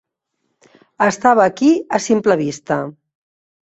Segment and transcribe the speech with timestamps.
[1.09, 2.85] Estava aquí, a simple vista!